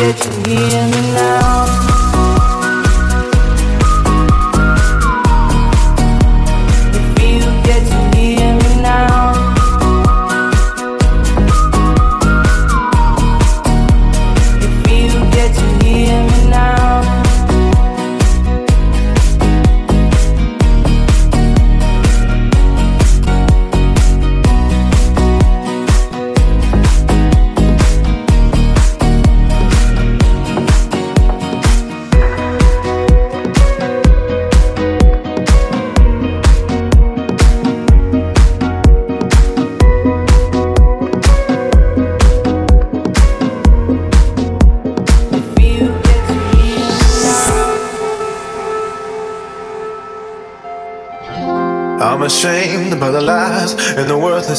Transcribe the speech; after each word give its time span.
get 0.00 0.24
you 0.24 0.30
me 0.44 0.56
in 0.78 0.90
the 0.90 1.12
night. 1.14 1.29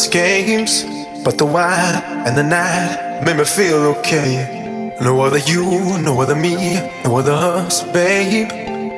games, 0.08 0.84
but 1.24 1.38
the 1.38 1.46
wine 1.46 1.96
and 2.26 2.38
the 2.38 2.44
night 2.44 3.22
made 3.26 3.38
me 3.38 3.46
feel 3.46 3.78
okay. 3.98 4.96
No 5.02 5.22
other 5.22 5.40
you, 5.40 5.66
no 6.02 6.22
other 6.22 6.36
me, 6.36 6.76
no 7.04 7.18
other 7.18 7.34
us, 7.34 7.84
babe. 7.92 8.50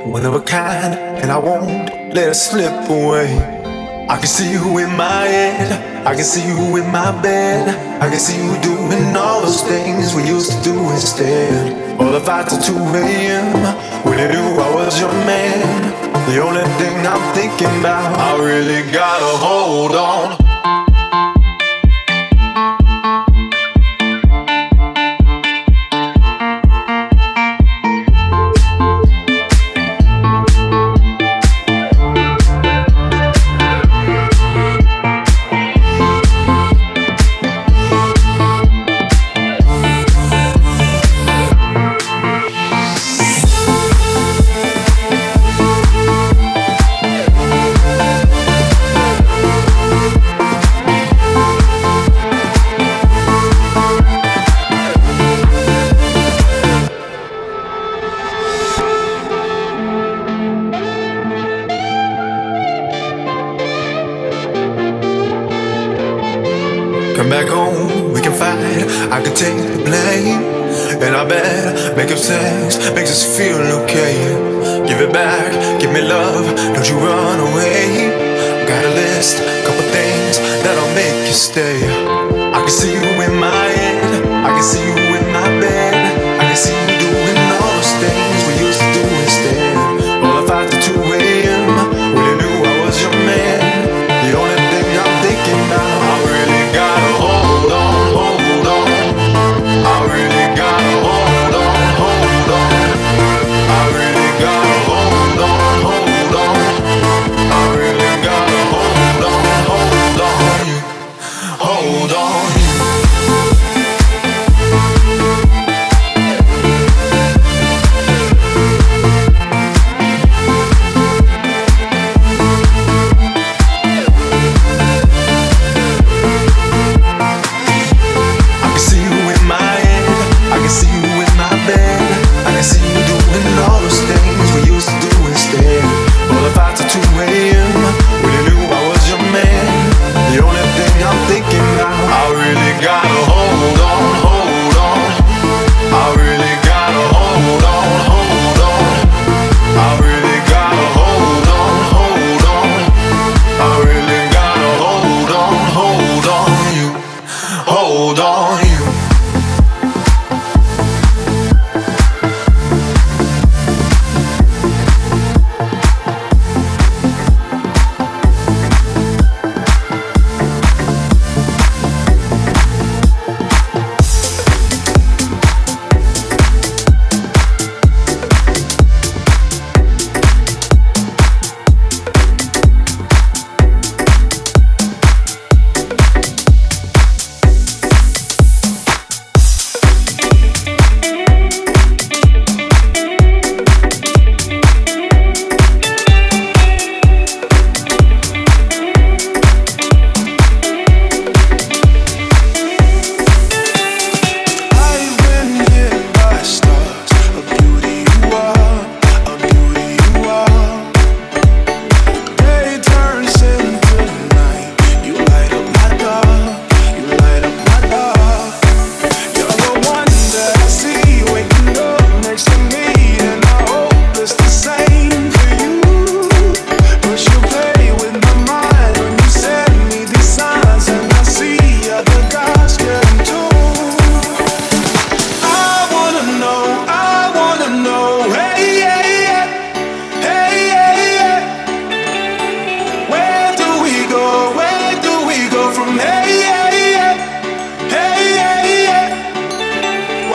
One 0.06 0.26
of 0.26 0.34
a 0.34 0.42
kind, 0.42 0.94
and 0.96 1.32
I 1.32 1.38
won't 1.38 2.14
let 2.14 2.30
it 2.30 2.36
slip 2.36 2.90
away. 2.90 3.64
I 4.10 4.18
can 4.18 4.28
see 4.28 4.52
you 4.52 4.78
in 4.80 4.96
my 4.98 5.26
head, 5.26 6.06
I 6.06 6.14
can 6.14 6.26
see 6.26 6.46
you 6.46 6.76
in 6.78 6.92
my 6.92 7.12
bed, 7.22 7.70
I 8.02 8.10
can 8.10 8.20
see 8.20 8.36
you 8.36 8.62
doing 8.62 9.16
all 9.16 9.42
those 9.42 9.62
things 9.64 10.14
we 10.14 10.24
used 10.28 10.52
to 10.52 10.62
do 10.62 10.78
instead. 10.92 12.00
All 12.00 12.12
the 12.12 12.20
fights 12.20 12.54
at 12.54 12.66
2 12.66 12.76
a.m. 12.76 13.54
when 14.04 14.20
I 14.20 14.28
knew 14.32 14.62
I 14.62 14.76
was 14.76 15.00
your 15.00 15.14
man. 15.26 16.04
The 16.30 16.42
only 16.42 16.64
thing 16.80 17.08
I'm 17.08 17.34
thinking 17.34 17.80
about, 17.80 18.18
I 18.20 18.44
really 18.44 18.92
gotta 18.92 19.38
hold 19.38 19.96
on. 19.96 20.43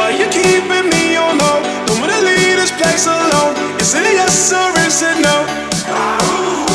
Are 0.09 0.13
you 0.13 0.27
keeping 0.31 0.89
me 0.89 1.17
on 1.17 1.39
hold? 1.39 1.63
Don't 1.87 2.01
wanna 2.01 2.23
leave 2.23 2.57
this 2.57 2.71
place 2.71 3.05
alone. 3.05 3.53
Is 3.79 3.93
it 3.93 4.15
yes 4.17 4.55
or 4.55 4.73
is 4.81 5.03
it 5.03 5.21
no? 5.21 6.68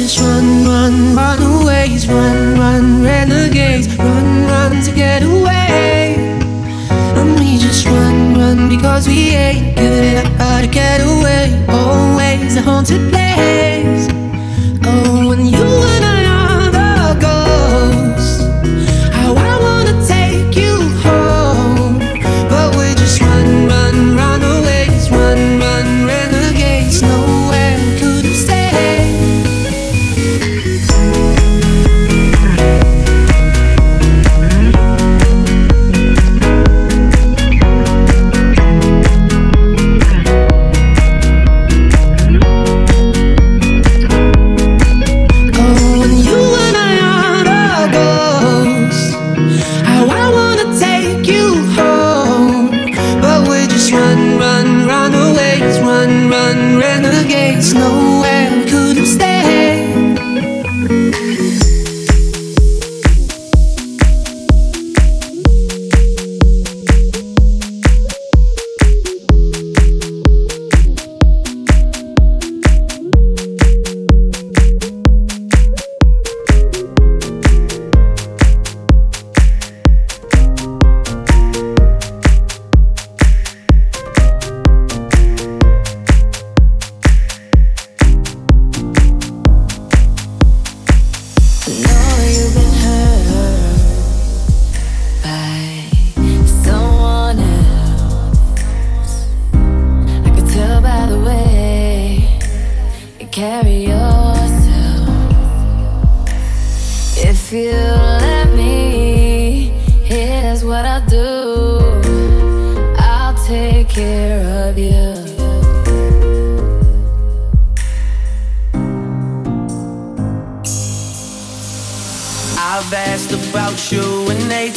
just 0.00 0.18
run, 0.18 0.64
run, 0.64 1.14
run 1.14 1.42
aways, 1.42 2.08
run, 2.08 2.58
run, 2.58 3.02
renegades, 3.02 3.86
run, 3.98 4.46
run 4.46 4.82
to 4.82 4.92
get 4.92 5.22
away. 5.22 6.14
And 7.18 7.38
we 7.38 7.58
just 7.58 7.84
run, 7.84 8.34
run 8.34 8.70
because 8.70 9.06
we 9.06 9.36
ain't 9.36 9.76
giving 9.76 10.04
it 10.04 10.24
up, 10.24 10.32
how 10.40 10.60
to 10.62 10.66
get 10.66 11.02
away. 11.02 11.66
Always 11.68 12.56
a 12.56 12.62
haunted 12.62 13.12
place. 13.12 13.39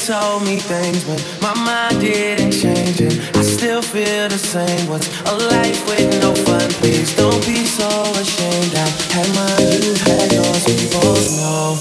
told 0.05 0.43
me 0.43 0.57
things, 0.57 1.05
but 1.05 1.24
my 1.41 1.53
mind 1.63 2.01
didn't 2.01 2.51
change 2.51 3.00
it. 3.00 3.36
I 3.38 3.41
still 3.41 3.81
feel 3.81 4.27
the 4.27 4.38
same. 4.38 4.89
What's 4.89 5.07
a 5.22 5.33
life 5.33 5.88
with 5.88 6.22
no 6.22 6.36
fun? 6.36 6.69
Please 6.81 7.15
don't 7.15 7.45
be 7.45 7.63
so 7.65 7.88
ashamed. 8.19 8.75
I 8.75 8.88
had 9.15 9.29
my 9.33 9.57
youth, 9.72 10.01
had 10.01 10.31
yours. 10.33 10.65
We 10.67 10.89
both 10.91 11.31
know, 11.39 11.77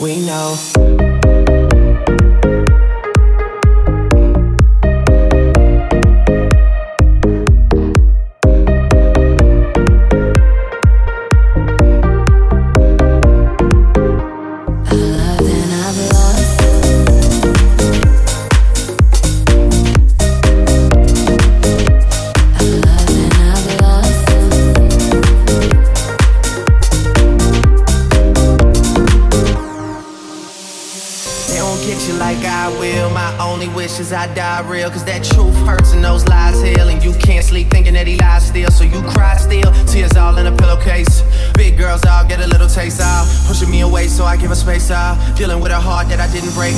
we 0.00 0.20
know. 0.24 1.09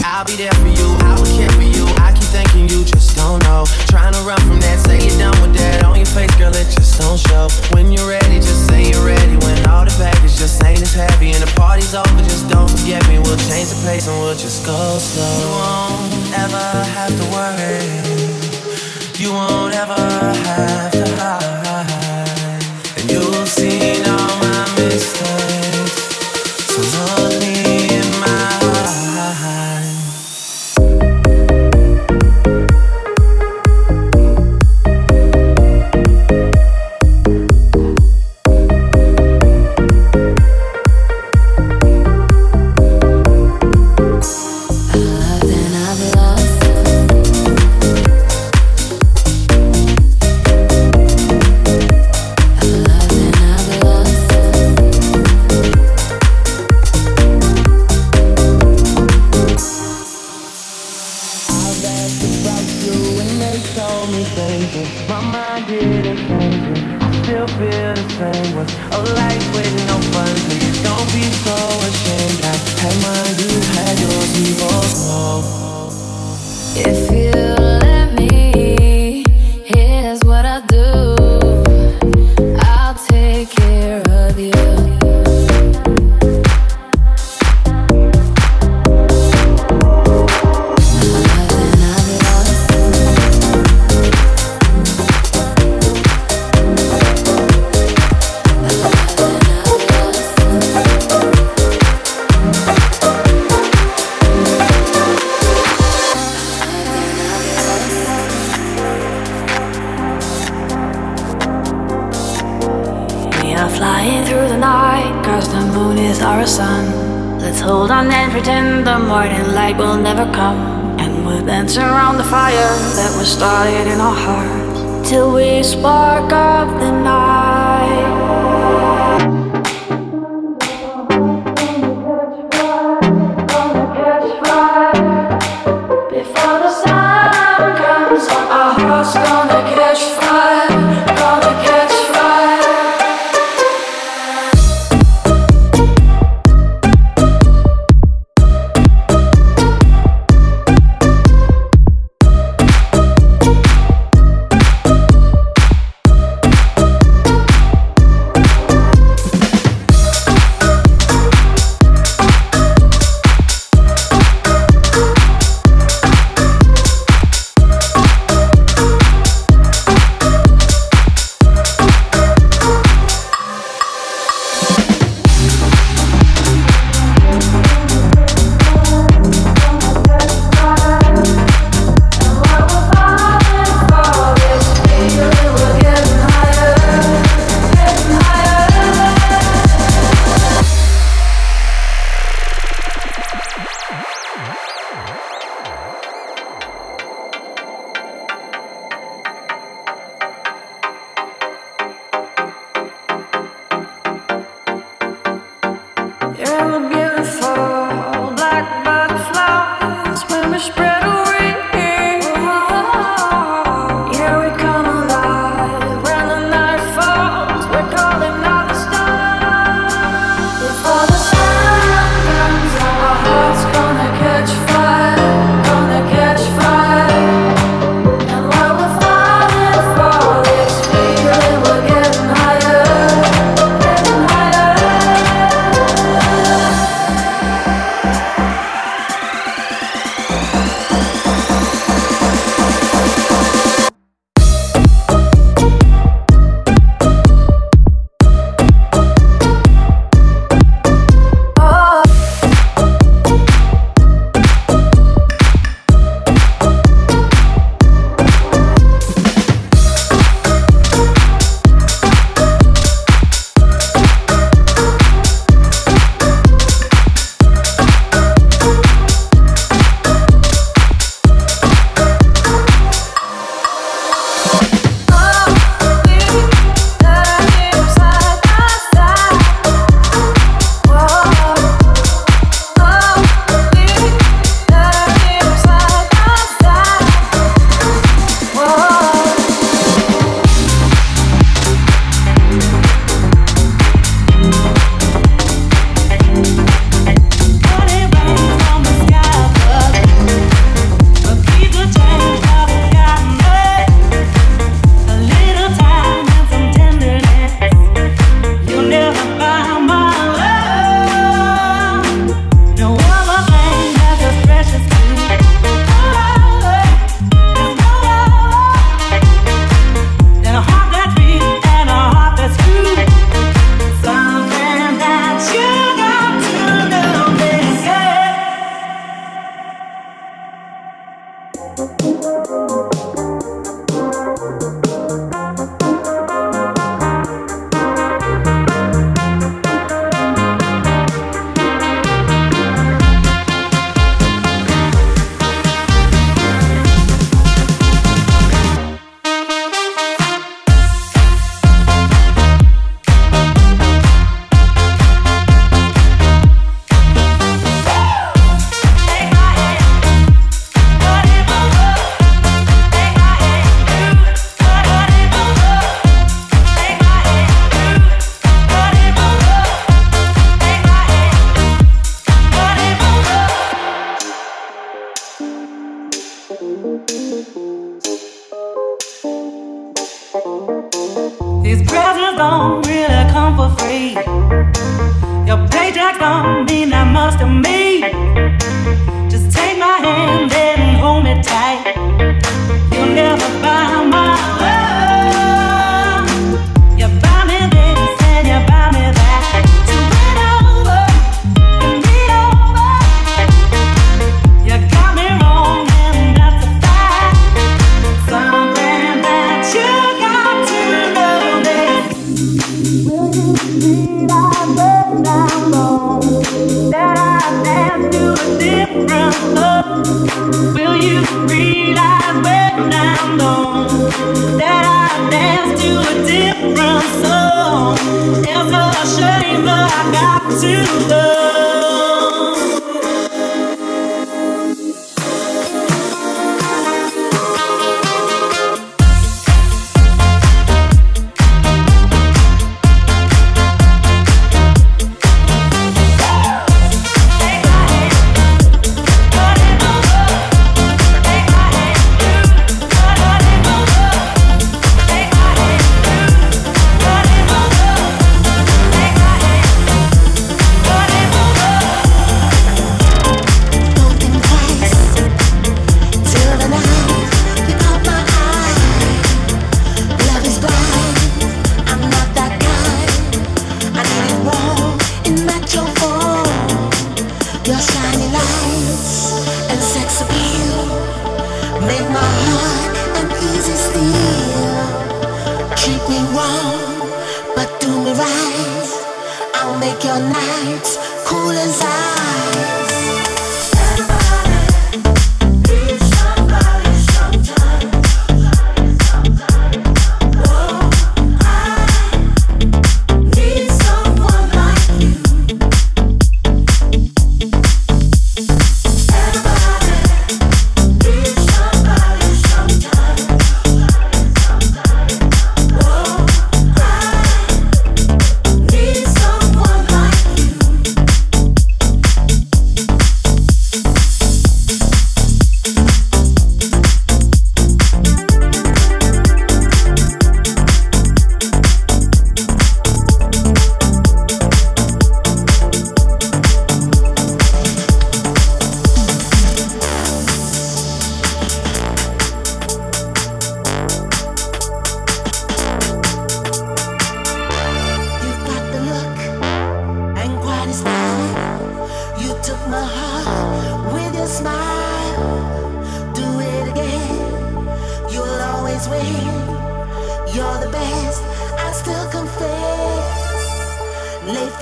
I'll 0.04 0.24
be 0.24 0.36
there 0.36 0.52
for 0.52 0.68
you. 0.68 0.91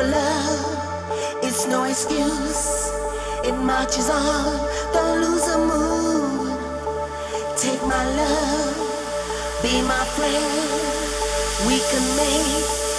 for 0.01 0.07
love 0.07 0.81
it's 1.43 1.67
no 1.67 1.85
excuse. 1.85 2.91
It 3.45 3.53
marches 3.53 4.09
on, 4.09 4.69
don't 4.93 5.21
lose 5.21 5.47
a 5.49 5.59
move. 5.59 6.59
Take 7.57 7.83
my 7.83 8.05
love, 8.21 8.77
be 9.63 9.83
my 9.83 10.05
friend. 10.17 10.71
We 11.67 11.77
can 11.91 12.05
make 12.17 12.90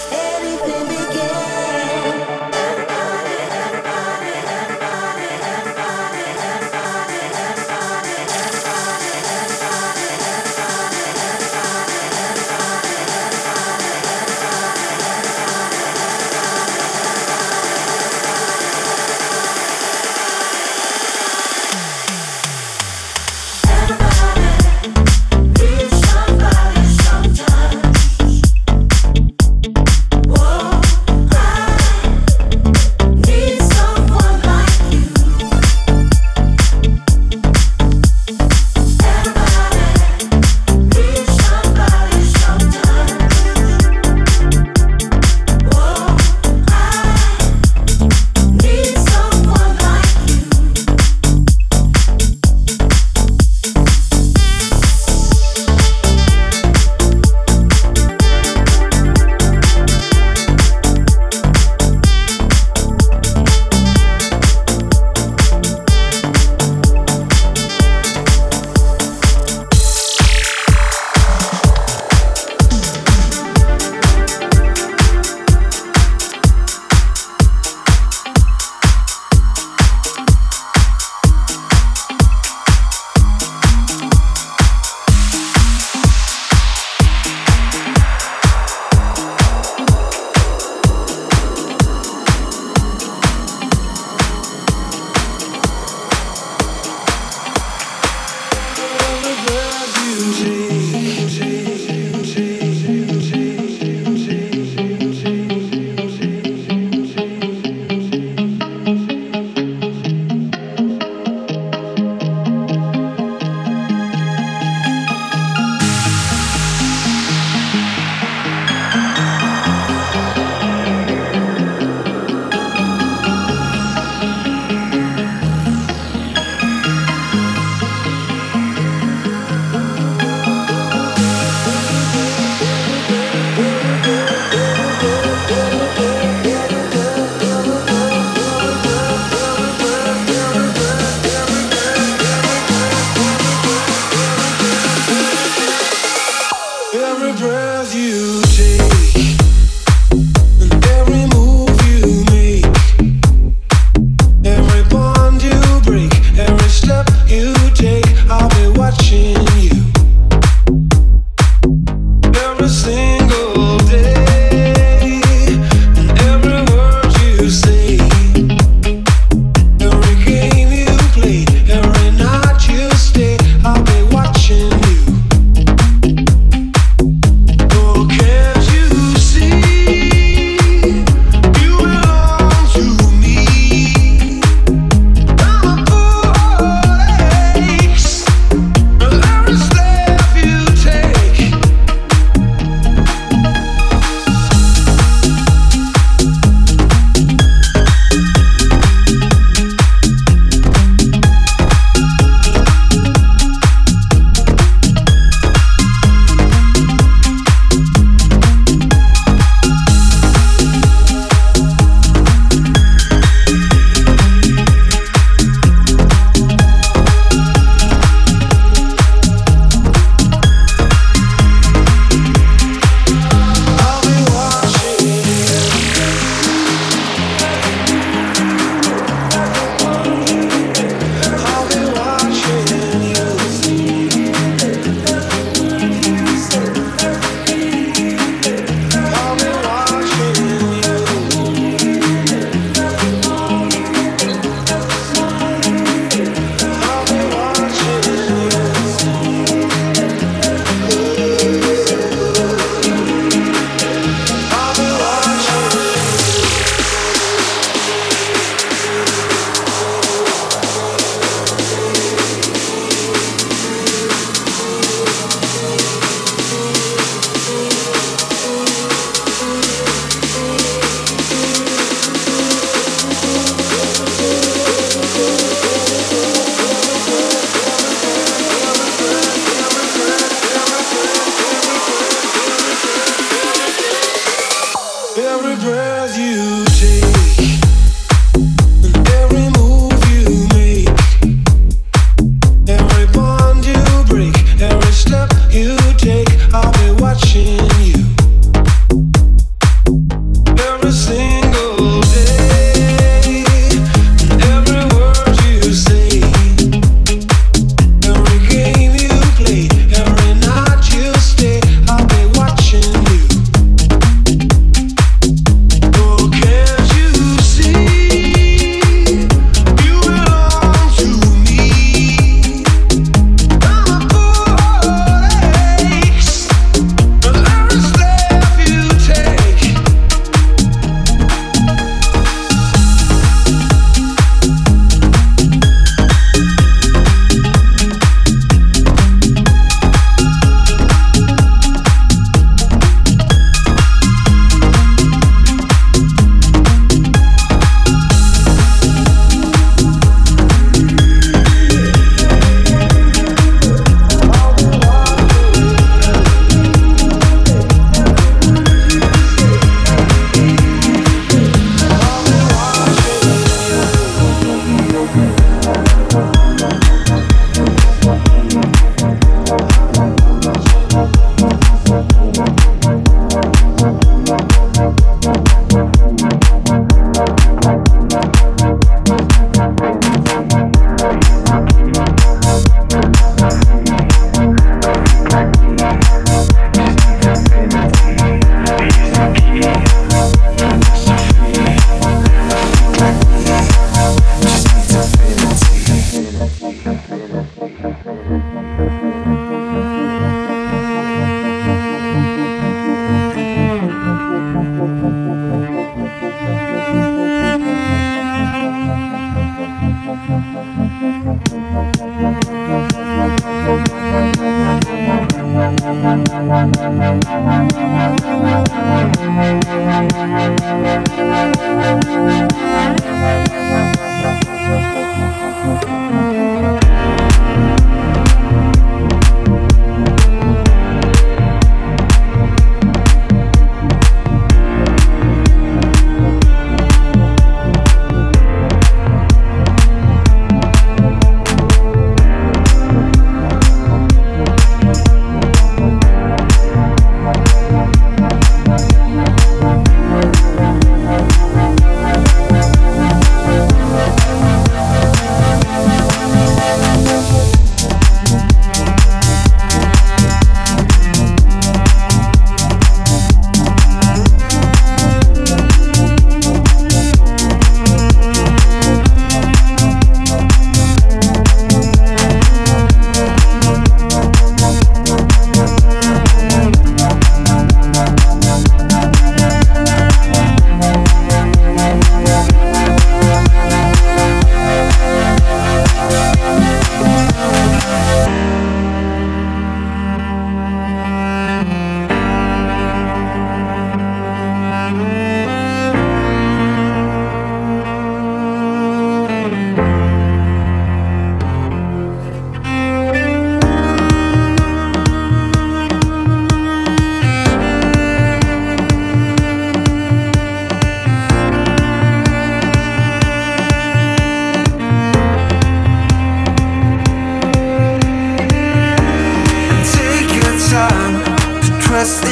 just 522.01 522.30